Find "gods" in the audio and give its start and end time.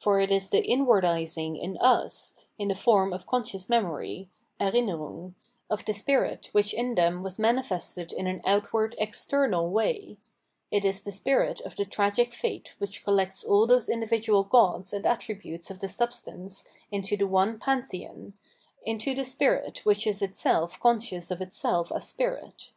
14.42-14.94